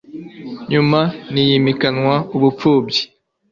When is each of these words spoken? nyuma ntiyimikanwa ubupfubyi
nyuma 0.71 0.99
ntiyimikanwa 1.31 2.15
ubupfubyi 2.35 3.01